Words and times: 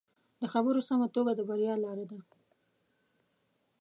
د 0.41 0.43
خبرو 0.53 0.79
سمه 0.89 1.07
توګه 1.15 1.31
د 1.35 1.41
بریا 1.49 1.73
لاره 1.83 2.05
ده 2.11 2.17